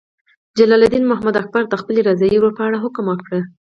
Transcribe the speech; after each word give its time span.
جلال 0.59 0.81
الدین 0.87 1.03
محمد 1.11 1.35
اکبر 1.41 1.63
د 1.67 1.73
خپل 1.81 1.95
رضاعي 2.09 2.37
ورور 2.37 2.53
په 2.57 2.63
اړه 2.67 2.77
حکم 2.83 3.05
وکړ. 3.07 3.31